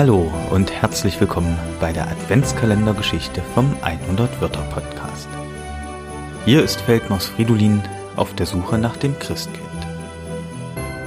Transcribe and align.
Hallo 0.00 0.32
und 0.50 0.72
herzlich 0.72 1.20
willkommen 1.20 1.58
bei 1.78 1.92
der 1.92 2.08
Adventskalendergeschichte 2.08 3.42
vom 3.54 3.76
100 3.82 4.40
Wörter 4.40 4.62
Podcast. 4.70 5.28
Hier 6.46 6.64
ist 6.64 6.80
Feldmaus 6.80 7.26
Fridolin 7.26 7.82
auf 8.16 8.34
der 8.34 8.46
Suche 8.46 8.78
nach 8.78 8.96
dem 8.96 9.18
Christkind. 9.18 9.60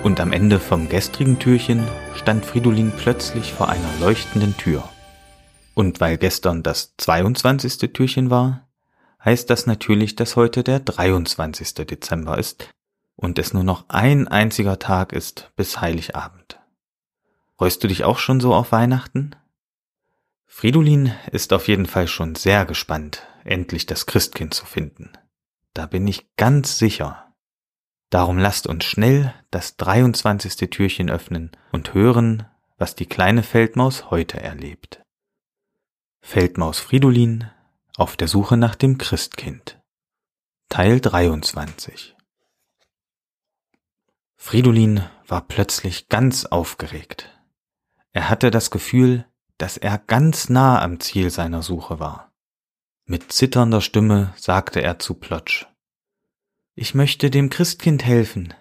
Und 0.03 0.19
am 0.19 0.31
Ende 0.31 0.59
vom 0.59 0.89
gestrigen 0.89 1.39
Türchen 1.39 1.83
stand 2.13 2.45
Fridolin 2.45 2.91
plötzlich 2.95 3.51
vor 3.51 3.67
einer 3.67 3.89
leuchtenden 3.99 4.55
Tür. 4.57 4.87
Und 5.73 5.99
weil 5.99 6.19
gestern 6.19 6.61
das 6.61 6.93
22. 6.99 7.91
Türchen 7.93 8.29
war, 8.29 8.67
heißt 9.25 9.49
das 9.49 9.65
natürlich, 9.65 10.15
dass 10.15 10.35
heute 10.35 10.63
der 10.63 10.79
23. 10.79 11.73
Dezember 11.87 12.37
ist 12.37 12.69
und 13.15 13.39
es 13.39 13.55
nur 13.55 13.63
noch 13.63 13.85
ein 13.87 14.27
einziger 14.27 14.77
Tag 14.77 15.13
ist 15.13 15.49
bis 15.55 15.81
Heiligabend. 15.81 16.59
Freust 17.63 17.81
du 17.81 17.87
dich 17.87 18.03
auch 18.03 18.19
schon 18.19 18.41
so 18.41 18.53
auf 18.53 18.73
Weihnachten? 18.73 19.37
Fridolin 20.45 21.13
ist 21.31 21.53
auf 21.53 21.69
jeden 21.69 21.85
Fall 21.85 22.09
schon 22.09 22.35
sehr 22.35 22.65
gespannt, 22.65 23.25
endlich 23.45 23.85
das 23.85 24.05
Christkind 24.05 24.53
zu 24.53 24.65
finden. 24.65 25.13
Da 25.73 25.85
bin 25.85 26.05
ich 26.05 26.35
ganz 26.35 26.77
sicher. 26.77 27.33
Darum 28.09 28.37
lasst 28.37 28.67
uns 28.67 28.83
schnell 28.83 29.33
das 29.49 29.77
23. 29.77 30.69
Türchen 30.71 31.09
öffnen 31.09 31.51
und 31.71 31.93
hören, 31.93 32.45
was 32.77 32.95
die 32.95 33.05
kleine 33.05 33.43
Feldmaus 33.43 34.11
heute 34.11 34.41
erlebt. 34.41 35.01
Feldmaus 36.19 36.81
Fridolin 36.81 37.49
auf 37.95 38.17
der 38.17 38.27
Suche 38.27 38.57
nach 38.57 38.75
dem 38.75 38.97
Christkind. 38.97 39.81
Teil 40.67 40.99
23 40.99 42.13
Fridolin 44.35 45.05
war 45.27 45.47
plötzlich 45.47 46.09
ganz 46.09 46.43
aufgeregt. 46.43 47.29
Er 48.13 48.29
hatte 48.29 48.51
das 48.51 48.69
Gefühl, 48.69 49.25
dass 49.57 49.77
er 49.77 49.97
ganz 49.97 50.47
nah 50.47 50.81
am 50.81 50.99
Ziel 50.99 51.31
seiner 51.31 51.63
Suche 51.63 51.99
war. 51.99 52.31
Mit 53.05 53.33
zitternder 53.33 53.81
Stimme 53.81 54.33
sagte 54.37 54.81
er 54.81 54.99
zu 54.99 55.15
Plotsch. 55.15 55.65
Ich 56.75 56.93
möchte 56.93 57.29
dem 57.29 57.49
Christkind 57.49 58.05
helfen. 58.05 58.53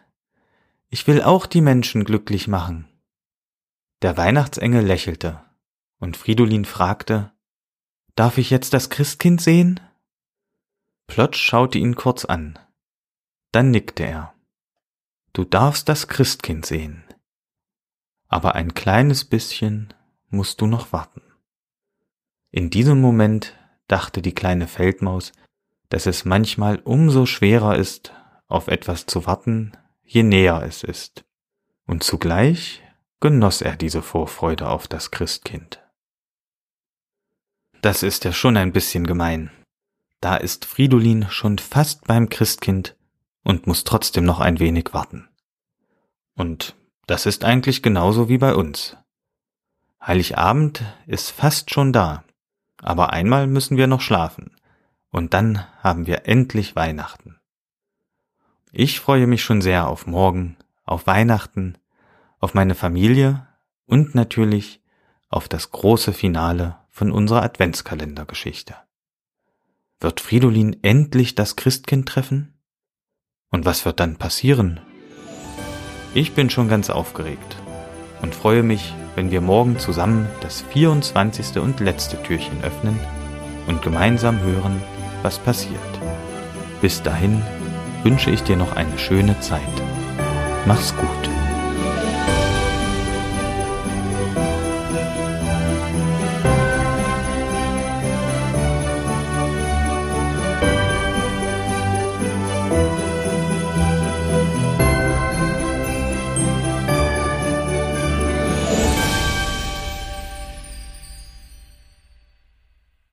Ich 0.88 1.06
will 1.06 1.22
auch 1.22 1.46
die 1.46 1.60
Menschen 1.60 2.04
glücklich 2.04 2.48
machen. 2.48 2.88
Der 4.00 4.16
Weihnachtsengel 4.16 4.84
lächelte, 4.84 5.40
und 5.98 6.16
Fridolin 6.16 6.64
fragte, 6.64 7.32
Darf 8.14 8.36
ich 8.36 8.50
jetzt 8.50 8.74
das 8.74 8.90
Christkind 8.90 9.40
sehen? 9.40 9.80
Plotsch 11.06 11.38
schaute 11.38 11.78
ihn 11.78 11.94
kurz 11.94 12.24
an. 12.24 12.58
Dann 13.52 13.70
nickte 13.70 14.04
er. 14.04 14.34
Du 15.32 15.44
darfst 15.44 15.88
das 15.88 16.08
Christkind 16.08 16.66
sehen 16.66 17.04
aber 18.32 18.54
ein 18.54 18.72
kleines 18.72 19.26
bisschen 19.26 19.92
musst 20.30 20.62
du 20.62 20.66
noch 20.66 20.92
warten. 20.94 21.20
In 22.50 22.70
diesem 22.70 22.98
Moment 22.98 23.54
dachte 23.88 24.22
die 24.22 24.34
kleine 24.34 24.68
Feldmaus, 24.68 25.32
dass 25.90 26.06
es 26.06 26.24
manchmal 26.24 26.78
umso 26.78 27.26
schwerer 27.26 27.76
ist, 27.76 28.14
auf 28.48 28.68
etwas 28.68 29.04
zu 29.04 29.26
warten, 29.26 29.72
je 30.02 30.22
näher 30.22 30.62
es 30.66 30.82
ist. 30.82 31.24
Und 31.86 32.04
zugleich 32.04 32.82
genoss 33.20 33.60
er 33.60 33.76
diese 33.76 34.00
Vorfreude 34.00 34.70
auf 34.70 34.88
das 34.88 35.10
Christkind. 35.10 35.82
Das 37.82 38.02
ist 38.02 38.24
ja 38.24 38.32
schon 38.32 38.56
ein 38.56 38.72
bisschen 38.72 39.06
gemein. 39.06 39.50
Da 40.20 40.36
ist 40.36 40.64
Fridolin 40.64 41.28
schon 41.28 41.58
fast 41.58 42.06
beim 42.06 42.30
Christkind 42.30 42.96
und 43.44 43.66
muss 43.66 43.84
trotzdem 43.84 44.24
noch 44.24 44.40
ein 44.40 44.58
wenig 44.58 44.94
warten. 44.94 45.28
Und 46.34 46.74
das 47.12 47.26
ist 47.26 47.44
eigentlich 47.44 47.82
genauso 47.82 48.30
wie 48.30 48.38
bei 48.38 48.54
uns. 48.54 48.96
Heiligabend 50.00 50.82
ist 51.06 51.30
fast 51.30 51.70
schon 51.70 51.92
da, 51.92 52.24
aber 52.80 53.12
einmal 53.12 53.46
müssen 53.46 53.76
wir 53.76 53.86
noch 53.86 54.00
schlafen, 54.00 54.56
und 55.10 55.34
dann 55.34 55.62
haben 55.82 56.06
wir 56.06 56.26
endlich 56.26 56.74
Weihnachten. 56.74 57.38
Ich 58.70 58.98
freue 58.98 59.26
mich 59.26 59.44
schon 59.44 59.60
sehr 59.60 59.88
auf 59.88 60.06
morgen, 60.06 60.56
auf 60.84 61.06
Weihnachten, 61.06 61.76
auf 62.38 62.54
meine 62.54 62.74
Familie 62.74 63.46
und 63.84 64.14
natürlich 64.14 64.80
auf 65.28 65.50
das 65.50 65.70
große 65.70 66.14
Finale 66.14 66.78
von 66.88 67.12
unserer 67.12 67.42
Adventskalendergeschichte. 67.42 68.74
Wird 70.00 70.20
Fridolin 70.20 70.82
endlich 70.82 71.34
das 71.34 71.56
Christkind 71.56 72.08
treffen? 72.08 72.58
Und 73.50 73.66
was 73.66 73.84
wird 73.84 74.00
dann 74.00 74.16
passieren 74.16 74.80
ich 76.14 76.34
bin 76.34 76.50
schon 76.50 76.68
ganz 76.68 76.90
aufgeregt 76.90 77.56
und 78.20 78.34
freue 78.34 78.62
mich, 78.62 78.94
wenn 79.14 79.30
wir 79.30 79.40
morgen 79.40 79.78
zusammen 79.78 80.28
das 80.40 80.62
24. 80.72 81.58
und 81.58 81.80
letzte 81.80 82.22
Türchen 82.22 82.62
öffnen 82.62 82.98
und 83.66 83.82
gemeinsam 83.82 84.40
hören, 84.40 84.82
was 85.22 85.38
passiert. 85.38 85.80
Bis 86.80 87.02
dahin 87.02 87.42
wünsche 88.02 88.30
ich 88.30 88.42
dir 88.42 88.56
noch 88.56 88.76
eine 88.76 88.98
schöne 88.98 89.38
Zeit. 89.40 89.60
Mach's 90.66 90.94
gut. 90.96 91.41